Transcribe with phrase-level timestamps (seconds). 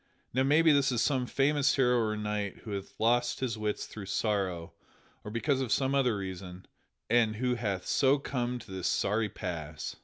[0.33, 4.07] Now maybe this is some famous hero or knight who hath lost his wits through
[4.07, 4.73] sorrow
[5.23, 6.65] or because of some other reason,
[7.07, 9.97] and who hath so come to this sorry pass."